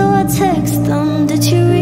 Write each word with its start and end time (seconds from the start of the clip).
So 0.00 0.08
I 0.08 0.24
text 0.24 0.84
them, 0.84 1.26
did 1.26 1.44
you 1.44 1.60
read? 1.68 1.79